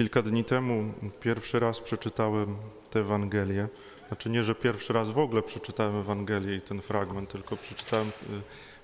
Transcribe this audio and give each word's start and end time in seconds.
Kilka 0.00 0.22
dni 0.22 0.44
temu 0.44 0.94
pierwszy 1.20 1.60
raz 1.60 1.80
przeczytałem 1.80 2.56
tę 2.90 3.00
Ewangelię. 3.00 3.68
Znaczy 4.08 4.30
nie, 4.30 4.42
że 4.42 4.54
pierwszy 4.54 4.92
raz 4.92 5.10
w 5.10 5.18
ogóle 5.18 5.42
przeczytałem 5.42 5.96
Ewangelię 5.96 6.56
i 6.56 6.60
ten 6.60 6.80
fragment, 6.80 7.30
tylko 7.30 7.56
przeczytałem 7.56 8.08
y, 8.08 8.12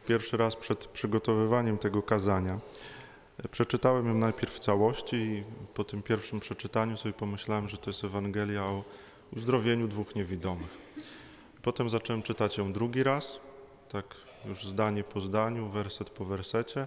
pierwszy 0.06 0.36
raz 0.36 0.56
przed 0.56 0.86
przygotowywaniem 0.86 1.78
tego 1.78 2.02
kazania. 2.02 2.60
Przeczytałem 3.50 4.06
ją 4.06 4.14
najpierw 4.14 4.54
w 4.54 4.58
całości 4.58 5.16
i 5.16 5.44
po 5.74 5.84
tym 5.84 6.02
pierwszym 6.02 6.40
przeczytaniu 6.40 6.96
sobie 6.96 7.12
pomyślałem, 7.12 7.68
że 7.68 7.76
to 7.76 7.90
jest 7.90 8.04
Ewangelia 8.04 8.64
o 8.64 8.84
uzdrowieniu 9.36 9.88
dwóch 9.88 10.14
niewidomych. 10.14 10.78
Potem 11.62 11.90
zacząłem 11.90 12.22
czytać 12.22 12.58
ją 12.58 12.72
drugi 12.72 13.02
raz, 13.02 13.40
tak 13.88 14.04
już 14.44 14.66
zdanie 14.66 15.04
po 15.04 15.20
zdaniu, 15.20 15.68
werset 15.68 16.10
po 16.10 16.24
wersecie 16.24 16.86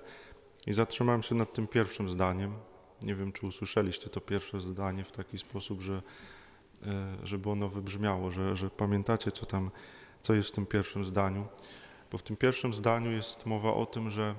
i 0.68 0.74
zatrzymałem 0.74 1.24
się 1.24 1.36
nad 1.36 1.54
tym 1.54 1.68
pierwszym 1.68 2.10
zdaniem. 2.10 2.69
Nie 3.02 3.16
wiem, 3.16 3.32
czy 3.32 3.46
usłyszeliście 3.46 4.10
to 4.10 4.22
pierwsze 4.22 4.60
zdanie 4.60 5.04
w 5.04 5.12
taki 5.12 5.38
sposób, 5.38 5.82
że, 5.82 6.02
e, 6.88 7.18
żeby 7.24 7.50
ono 7.50 7.70
wybrzmiało, 7.70 8.32
że, 8.32 8.56
że 8.56 8.70
pamiętacie, 8.70 9.32
co 9.32 9.46
tam, 9.46 9.72
co 10.22 10.34
jest 10.34 10.50
w 10.50 10.52
tym 10.52 10.66
pierwszym 10.66 11.06
zdaniu. 11.06 11.48
Bo 12.12 12.18
w 12.18 12.24
tym 12.24 12.38
pierwszym 12.38 12.74
zdaniu 12.74 13.12
jest 13.12 13.46
mowa 13.46 13.74
o 13.74 13.86
tym, 13.86 14.12
że 14.12 14.36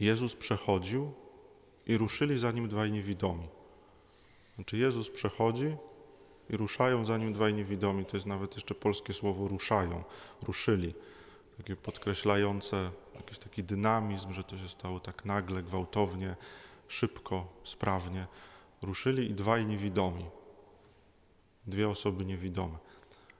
Jezus 0.00 0.36
przechodził 0.36 1.12
i 1.86 1.98
ruszyli 1.98 2.38
za 2.38 2.52
nim 2.52 2.68
dwaj 2.68 2.92
niewidomi. 2.92 3.48
Znaczy 4.54 4.76
Jezus 4.76 5.10
przechodzi 5.10 5.76
i 6.50 6.56
ruszają 6.56 7.04
za 7.04 7.18
nim 7.18 7.32
dwaj 7.32 7.54
niewidomi. 7.54 8.04
To 8.04 8.16
jest 8.16 8.26
nawet 8.26 8.54
jeszcze 8.54 8.74
polskie 8.74 9.12
słowo 9.12 9.48
ruszają, 9.48 10.04
ruszyli. 10.46 10.94
Takie 11.56 11.76
podkreślające 11.76 12.90
jakiś 13.14 13.38
taki 13.38 13.64
dynamizm, 13.64 14.32
że 14.32 14.44
to 14.44 14.58
się 14.58 14.68
stało 14.68 15.00
tak 15.00 15.24
nagle, 15.24 15.62
gwałtownie, 15.62 16.36
szybko, 16.88 17.48
sprawnie. 17.64 18.26
Ruszyli 18.82 19.30
i 19.30 19.34
dwaj 19.34 19.66
niewidomi. 19.66 20.24
Dwie 21.66 21.88
osoby 21.88 22.24
niewidome. 22.24 22.78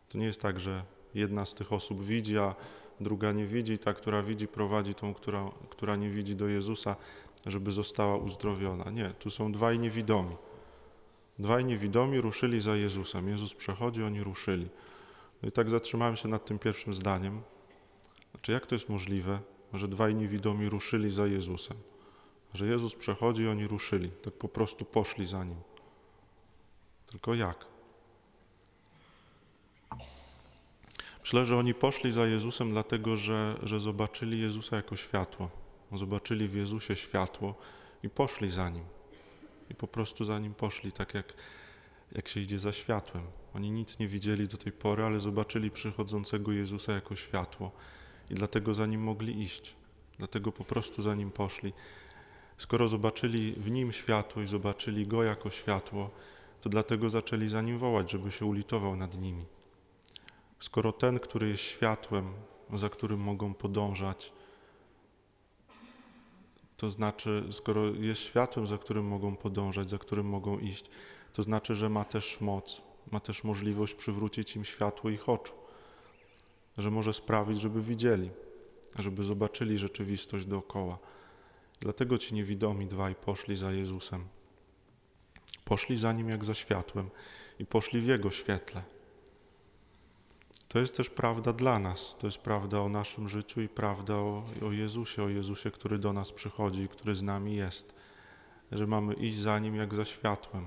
To 0.08 0.19
nie 0.19 0.27
jest 0.27 0.41
tak, 0.41 0.61
że 0.61 0.84
jedna 1.14 1.47
z 1.47 1.55
tych 1.55 1.72
osób 1.72 2.05
widzi, 2.05 2.38
a 2.38 2.55
druga 3.00 3.33
nie 3.33 3.47
widzi, 3.47 3.78
ta, 3.78 3.92
która 3.92 4.22
widzi, 4.22 4.48
prowadzi 4.48 4.94
tą, 4.94 5.14
która, 5.14 5.50
która 5.70 5.97
nie 5.97 6.11
widzi 6.11 6.36
do 6.36 6.48
Jezusa, 6.48 6.97
żeby 7.47 7.72
została 7.72 8.16
uzdrowiona. 8.16 8.91
Nie, 8.91 9.11
tu 9.11 9.30
są 9.30 9.53
dwaj 9.53 9.78
niewidomi. 9.78 10.36
Dwaj 11.38 11.64
niewidomi 11.64 12.20
ruszyli 12.20 12.60
za 12.60 12.77
Jezusem. 12.77 13.28
Jezus 13.28 13.55
przechodzi, 13.55 14.03
oni 14.03 14.22
ruszyli. 14.22 14.69
No 15.42 15.48
i 15.48 15.53
tak 15.53 15.70
zatrzymałem 15.70 16.16
się 16.16 16.28
nad 16.28 16.44
tym 16.44 16.58
pierwszym 16.58 16.94
zdaniem. 16.94 17.42
Znaczy, 18.31 18.53
jak 18.53 18.66
to 18.66 18.75
jest 18.75 18.88
możliwe, 18.88 19.41
że 19.72 19.88
dwaj 19.88 20.14
niewidomi 20.14 20.69
ruszyli 20.69 21.12
za 21.12 21.27
Jezusem? 21.27 21.77
Że 22.55 22.66
Jezus 22.66 22.94
przechodzi 22.94 23.42
i 23.42 23.48
oni 23.48 23.66
ruszyli, 23.66 24.11
tak 24.11 24.34
po 24.34 24.48
prostu 24.48 24.84
poszli 24.84 25.27
za 25.27 25.44
Nim. 25.44 25.58
Tylko 27.06 27.34
jak? 27.34 27.66
Myślę, 31.20 31.47
że 31.47 31.58
oni 31.58 31.75
poszli 31.75 32.12
za 32.12 32.27
Jezusem 32.27 32.72
dlatego, 32.72 33.16
że, 33.16 33.56
że 33.62 33.80
zobaczyli 33.80 34.41
Jezusa 34.41 34.77
jako 34.77 34.97
światło. 34.97 35.50
Zobaczyli 35.92 36.48
w 36.48 36.55
Jezusie 36.55 36.97
światło 36.97 37.55
i 38.03 38.11
poszli 38.11 38.50
za 38.50 38.70
Nim. 38.70 38.84
I 39.70 39.75
po 39.75 39.86
prostu 39.86 40.25
za 40.25 40.38
Nim 40.38 40.55
poszli, 40.55 40.92
tak 40.92 41.14
jak, 41.14 41.34
jak 42.12 42.28
się 42.28 42.41
idzie 42.41 42.58
za 42.58 42.72
światłem. 42.72 43.25
Oni 43.55 43.70
nic 43.70 43.98
nie 43.98 44.08
widzieli 44.08 44.48
do 44.48 44.56
tej 44.56 44.72
pory, 44.72 45.05
ale 45.05 45.20
zobaczyli 45.20 45.70
przychodzącego 45.70 46.53
Jezusa 46.53 46.92
jako 46.92 47.16
światło 47.16 47.72
i 48.31 48.34
dlatego 48.34 48.75
za 48.75 48.86
Nim 48.86 49.03
mogli 49.03 49.42
iść. 49.42 49.77
Dlatego 50.19 50.53
po 50.53 50.64
prostu 50.64 51.03
za 51.03 51.14
Nim 51.14 51.31
poszli. 51.31 51.72
Skoro 52.59 52.89
zobaczyli 52.89 53.53
w 53.53 53.71
Nim 53.71 53.93
światło 53.93 54.43
i 54.43 54.47
zobaczyli 54.47 55.07
Go 55.07 55.23
jako 55.23 55.51
światło, 55.51 56.11
to 56.61 56.69
dlatego 56.69 57.11
zaczęli 57.11 57.49
za 57.49 57.62
Nim 57.62 57.79
wołać, 57.79 58.11
żeby 58.11 58.31
się 58.31 58.45
ulitował 58.45 58.97
nad 58.97 59.19
nimi. 59.19 59.45
Skoro 60.61 60.93
ten, 60.93 61.21
który 61.21 61.49
jest 61.49 61.62
światłem, 61.62 62.33
za 62.75 62.89
którym 62.89 63.21
mogą 63.21 63.55
podążać, 63.55 64.33
to 66.77 66.91
znaczy, 66.91 67.45
skoro 67.53 67.87
jest 67.87 68.21
światłem, 68.21 68.66
za 68.66 68.78
którym 68.78 69.06
mogą 69.06 69.37
podążać, 69.37 69.91
za 69.91 69.99
którym 69.99 70.27
mogą 70.27 70.59
iść, 70.59 70.91
to 71.33 71.43
znaczy, 71.43 71.75
że 71.75 71.89
ma 71.89 72.05
też 72.05 72.41
moc, 72.41 72.83
ma 73.12 73.21
też 73.21 73.45
możliwość 73.45 73.95
przywrócić 73.95 74.56
im 74.56 74.65
światło 74.65 75.11
ich 75.11 75.28
oczu, 75.28 75.53
że 76.78 76.91
może 76.91 77.12
sprawić, 77.12 77.61
żeby 77.61 77.83
widzieli, 77.83 78.31
żeby 78.99 79.25
zobaczyli 79.25 79.78
rzeczywistość 79.78 80.47
dookoła. 80.47 80.99
Dlatego 81.81 82.19
ci 82.19 82.34
niewidomi 82.34 82.87
dwaj 82.87 83.14
poszli 83.14 83.56
za 83.56 83.72
Jezusem. 83.72 84.25
Poszli 85.64 85.98
za 85.98 86.12
nim 86.12 86.28
jak 86.28 86.44
za 86.44 86.54
światłem 86.54 87.10
i 87.59 87.66
poszli 87.66 88.00
w 88.00 88.06
Jego 88.06 88.31
świetle. 88.31 88.82
To 90.69 90.78
jest 90.78 90.97
też 90.97 91.10
prawda 91.10 91.53
dla 91.53 91.78
nas, 91.78 92.16
to 92.19 92.26
jest 92.26 92.38
prawda 92.38 92.81
o 92.81 92.88
naszym 92.88 93.28
życiu 93.28 93.60
i 93.60 93.69
prawda 93.69 94.15
o, 94.15 94.44
o 94.66 94.72
Jezusie, 94.72 95.22
o 95.22 95.28
Jezusie, 95.28 95.70
który 95.70 95.98
do 95.98 96.12
nas 96.12 96.32
przychodzi 96.32 96.82
i 96.82 96.88
który 96.88 97.15
z 97.15 97.22
nami 97.22 97.56
jest. 97.56 97.94
Że 98.72 98.86
mamy 98.86 99.15
iść 99.15 99.36
za 99.36 99.59
Nim 99.59 99.76
jak 99.76 99.94
za 99.94 100.04
światłem, 100.04 100.66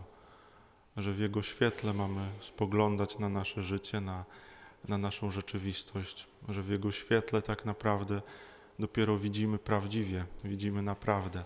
że 0.98 1.14
w 1.14 1.19
Jego 1.19 1.42
świetle 1.42 1.94
mamy 1.94 2.30
spoglądać 2.40 3.19
na 3.19 3.30
nasze 3.30 3.64
życie, 3.64 4.02
na, 4.02 4.25
na 4.88 4.98
naszą 4.98 5.31
rzeczywistość, 5.31 6.28
że 6.50 6.62
w 6.62 6.69
Jego 6.69 6.92
świetle 6.92 7.42
tak 7.42 7.66
naprawdę 7.66 8.22
dopiero 8.80 9.18
widzimy 9.18 9.58
prawdziwie, 9.58 10.26
widzimy 10.44 10.82
naprawdę. 10.82 11.44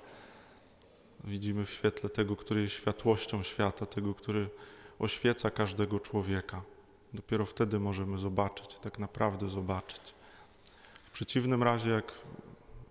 Widzimy 1.24 1.66
w 1.66 1.70
świetle 1.70 2.10
tego, 2.10 2.36
który 2.36 2.62
jest 2.62 2.76
światłością 2.76 3.44
świata, 3.44 3.86
tego, 3.86 4.14
który 4.14 4.50
oświeca 5.00 5.52
każdego 5.52 6.00
człowieka. 6.00 6.62
Dopiero 7.14 7.46
wtedy 7.46 7.80
możemy 7.80 8.18
zobaczyć, 8.18 8.80
tak 8.80 9.00
naprawdę 9.00 9.50
zobaczyć. 9.50 10.16
W 11.04 11.12
przeciwnym 11.12 11.64
razie, 11.64 11.90
jak, 11.90 12.12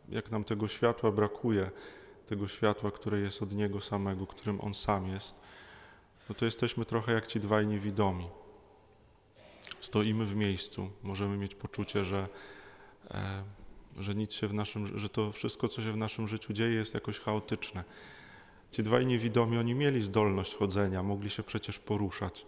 jak 0.09 0.31
nam 0.31 0.45
tego 0.45 0.69
światła 0.69 1.13
brakuje, 1.13 1.71
tego 2.27 2.49
światła, 2.49 2.91
które 2.91 3.21
jest 3.21 3.43
od 3.43 3.53
Niego 3.53 3.81
samego, 3.81 4.27
którym 4.27 4.61
On 4.61 4.75
sam 4.75 5.09
jest, 5.09 5.35
no 6.29 6.35
to 6.35 6.45
jesteśmy 6.45 6.85
trochę 6.85 7.13
jak 7.13 7.27
ci 7.27 7.41
dwaj 7.41 7.67
niewidomi. 7.67 8.29
Stoimy 9.81 10.27
w 10.27 10.37
miejscu, 10.37 10.91
możemy 11.03 11.37
mieć 11.37 11.55
poczucie, 11.55 12.05
że, 12.05 12.29
e, 13.11 13.45
że 13.99 14.15
nic 14.15 14.33
się 14.33 14.47
w 14.47 14.55
naszym, 14.55 14.99
że 14.99 15.09
to 15.09 15.33
wszystko, 15.33 15.69
co 15.69 15.83
się 15.83 15.93
w 15.93 15.97
naszym 15.97 16.29
życiu 16.29 16.53
dzieje, 16.53 16.75
jest 16.75 16.95
jakoś 16.95 17.21
chaotyczne. 17.21 17.85
Ci 18.71 18.83
dwaj 18.83 19.07
niewidomi, 19.07 19.59
oni 19.59 19.75
mieli 19.75 20.03
zdolność 20.03 20.55
chodzenia, 20.55 21.03
mogli 21.03 21.31
się 21.31 21.43
przecież 21.43 21.79
poruszać 21.79 22.47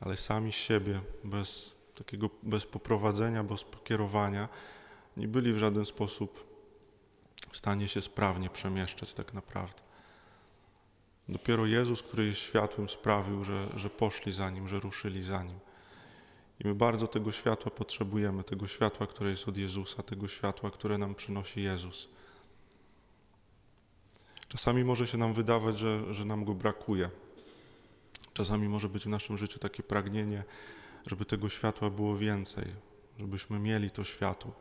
ale 0.00 0.16
sami 0.16 0.52
siebie, 0.52 1.00
bez 1.24 1.74
takiego, 1.94 2.30
bez 2.42 2.66
poprowadzenia, 2.66 3.44
bez 3.44 3.64
pokierowania, 3.64 4.48
nie 5.16 5.28
byli 5.28 5.52
w 5.52 5.58
żaden 5.58 5.86
sposób 5.86 6.50
w 7.50 7.56
stanie 7.56 7.88
się 7.88 8.02
sprawnie 8.02 8.50
przemieszczać 8.50 9.14
tak 9.14 9.34
naprawdę. 9.34 9.82
Dopiero 11.28 11.66
Jezus, 11.66 12.02
który 12.02 12.26
jest 12.26 12.40
światłem, 12.40 12.88
sprawił, 12.88 13.44
że, 13.44 13.68
że 13.74 13.90
poszli 13.90 14.32
za 14.32 14.50
Nim, 14.50 14.68
że 14.68 14.80
ruszyli 14.80 15.22
za 15.22 15.42
Nim. 15.42 15.58
I 16.60 16.68
my 16.68 16.74
bardzo 16.74 17.06
tego 17.06 17.32
światła 17.32 17.70
potrzebujemy, 17.70 18.44
tego 18.44 18.66
światła, 18.68 19.06
które 19.06 19.30
jest 19.30 19.48
od 19.48 19.56
Jezusa, 19.56 20.02
tego 20.02 20.28
światła, 20.28 20.70
które 20.70 20.98
nam 20.98 21.14
przynosi 21.14 21.62
Jezus. 21.62 22.08
Czasami 24.48 24.84
może 24.84 25.06
się 25.06 25.18
nam 25.18 25.34
wydawać, 25.34 25.78
że, 25.78 26.14
że 26.14 26.24
nam 26.24 26.44
go 26.44 26.54
brakuje, 26.54 27.10
Czasami 28.32 28.68
może 28.68 28.88
być 28.88 29.04
w 29.04 29.08
naszym 29.08 29.38
życiu 29.38 29.58
takie 29.58 29.82
pragnienie, 29.82 30.44
żeby 31.10 31.24
tego 31.24 31.48
światła 31.48 31.90
było 31.90 32.16
więcej, 32.16 32.64
żebyśmy 33.18 33.58
mieli 33.58 33.90
to 33.90 34.04
światło. 34.04 34.52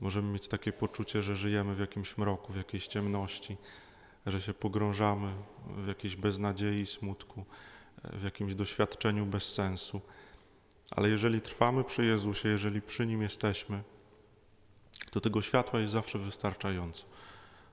Możemy 0.00 0.32
mieć 0.32 0.48
takie 0.48 0.72
poczucie, 0.72 1.22
że 1.22 1.36
żyjemy 1.36 1.74
w 1.74 1.78
jakimś 1.78 2.18
mroku, 2.18 2.52
w 2.52 2.56
jakiejś 2.56 2.86
ciemności, 2.86 3.56
że 4.26 4.40
się 4.40 4.54
pogrążamy 4.54 5.32
w 5.76 5.88
jakiejś 5.88 6.16
beznadziei, 6.16 6.86
smutku, 6.86 7.44
w 8.04 8.22
jakimś 8.22 8.54
doświadczeniu 8.54 9.26
bez 9.26 9.52
sensu. 9.54 10.00
Ale 10.90 11.08
jeżeli 11.08 11.40
trwamy 11.40 11.84
przy 11.84 12.04
Jezusie, 12.04 12.48
jeżeli 12.48 12.82
przy 12.82 13.06
Nim 13.06 13.22
jesteśmy, 13.22 13.82
to 15.10 15.20
tego 15.20 15.42
światła 15.42 15.80
jest 15.80 15.92
zawsze 15.92 16.18
wystarczająco. 16.18 17.04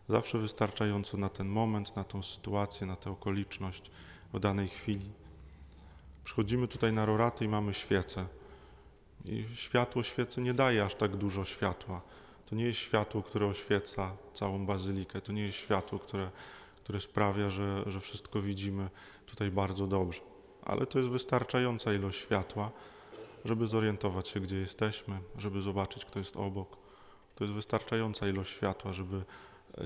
Zawsze 0.10 0.38
wystarczająco 0.38 1.18
na 1.18 1.30
ten 1.30 1.48
moment, 1.48 1.96
na 1.96 2.04
tą 2.04 2.24
sytuację, 2.24 2.88
na 2.88 2.96
tę 2.96 3.10
okoliczność 3.10 3.92
w 4.34 4.40
danej 4.40 4.68
chwili. 4.68 5.12
Przychodzimy 6.24 6.68
tutaj 6.68 6.94
na 6.94 7.06
roraty 7.06 7.46
i 7.46 7.48
mamy 7.48 7.74
świecę. 7.74 8.26
I 9.26 9.46
światło 9.56 10.04
świecy 10.04 10.42
nie 10.42 10.54
daje 10.54 10.84
aż 10.84 10.96
tak 10.96 11.16
dużo 11.16 11.46
światła. 11.46 12.02
To 12.46 12.56
nie 12.56 12.66
jest 12.66 12.80
światło, 12.80 13.24
które 13.24 13.48
oświeca 13.48 14.12
całą 14.34 14.66
bazylikę. 14.66 15.22
To 15.22 15.32
nie 15.32 15.44
jest 15.44 15.58
światło, 15.58 16.00
które, 16.00 16.32
które 16.76 17.02
sprawia, 17.02 17.50
że, 17.50 17.84
że 17.88 18.00
wszystko 18.00 18.42
widzimy 18.42 18.90
tutaj 19.26 19.52
bardzo 19.52 19.88
dobrze. 19.88 20.22
Ale 20.64 20.86
to 20.86 20.98
jest 21.00 21.10
wystarczająca 21.10 21.94
ilość 21.94 22.20
światła, 22.20 22.72
żeby 23.46 23.68
zorientować 23.68 24.28
się, 24.28 24.40
gdzie 24.40 24.58
jesteśmy, 24.58 25.20
żeby 25.38 25.62
zobaczyć, 25.62 26.06
kto 26.06 26.20
jest 26.20 26.38
obok. 26.38 26.78
To 27.36 27.44
jest 27.44 27.54
wystarczająca 27.54 28.28
ilość 28.28 28.52
światła, 28.52 28.94
żeby 28.94 29.24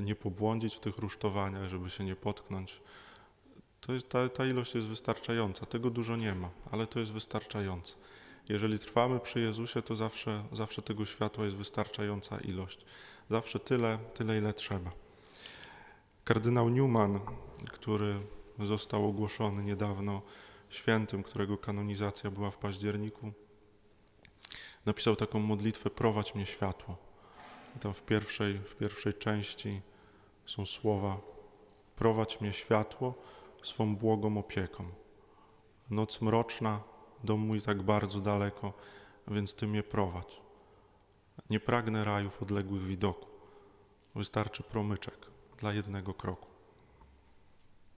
nie 0.01 0.15
pobłądzić 0.15 0.75
w 0.75 0.79
tych 0.79 0.97
rusztowaniach, 0.97 1.69
żeby 1.69 1.89
się 1.89 2.03
nie 2.03 2.15
potknąć 2.15 2.81
To 3.81 3.93
jest, 3.93 4.09
ta, 4.09 4.29
ta 4.29 4.45
ilość 4.45 4.75
jest 4.75 4.87
wystarczająca. 4.87 5.65
Tego 5.65 5.89
dużo 5.89 6.15
nie 6.15 6.35
ma, 6.35 6.49
ale 6.71 6.87
to 6.87 6.99
jest 6.99 7.11
wystarczające. 7.11 7.95
Jeżeli 8.49 8.79
trwamy 8.79 9.19
przy 9.19 9.39
Jezusie, 9.39 9.81
to 9.81 9.95
zawsze, 9.95 10.43
zawsze 10.51 10.81
tego 10.81 11.05
światła 11.05 11.45
jest 11.45 11.57
wystarczająca 11.57 12.37
ilość. 12.37 12.85
Zawsze 13.29 13.59
tyle, 13.59 13.97
tyle, 14.13 14.37
ile 14.37 14.53
trzeba. 14.53 14.91
Kardynał 16.23 16.69
Newman, 16.69 17.19
który 17.71 18.15
został 18.59 19.09
ogłoszony 19.09 19.63
niedawno 19.63 20.21
świętym, 20.69 21.23
którego 21.23 21.57
kanonizacja 21.57 22.31
była 22.31 22.51
w 22.51 22.57
październiku, 22.57 23.31
napisał 24.85 25.15
taką 25.15 25.39
modlitwę 25.39 25.89
Prowadź 25.89 26.35
mnie 26.35 26.45
światło. 26.45 26.97
I 27.75 27.79
tam 27.79 27.93
w 27.93 28.01
pierwszej, 28.01 28.59
w 28.59 28.75
pierwszej 28.75 29.13
części 29.13 29.81
są 30.45 30.65
słowa 30.65 31.17
Prowadź 31.95 32.41
mnie 32.41 32.53
światło 32.53 33.13
swą 33.63 33.95
błogą 33.95 34.37
opieką. 34.37 34.85
Noc 35.89 36.21
mroczna, 36.21 36.79
dom 37.23 37.39
mój 37.39 37.61
tak 37.61 37.83
bardzo 37.83 38.19
daleko, 38.19 38.73
więc 39.27 39.55
Ty 39.55 39.67
mnie 39.67 39.83
prowadź. 39.83 40.41
Nie 41.49 41.59
pragnę 41.59 42.05
rajów 42.05 42.41
odległych 42.41 42.83
widoku. 42.83 43.27
Wystarczy 44.15 44.63
promyczek 44.63 45.27
dla 45.57 45.73
jednego 45.73 46.13
kroku. 46.13 46.54